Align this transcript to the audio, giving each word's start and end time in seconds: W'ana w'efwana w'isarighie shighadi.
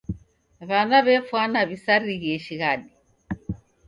W'ana 0.69 0.97
w'efwana 1.05 1.59
w'isarighie 1.67 2.35
shighadi. 2.45 2.89